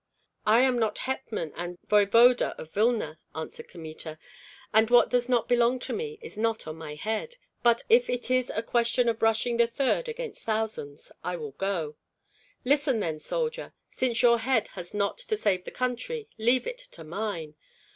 [0.47, 4.17] "I am not hetman and voevoda of Vilna," answered Kmita,
[4.73, 7.35] "and what does not belong to me is not on my head.
[7.61, 11.97] But if it is a question of rushing the third against thousands I will go."
[12.65, 13.73] "Listen, then, soldier!
[13.89, 17.53] Since your head has not to save the country, leave it to mine."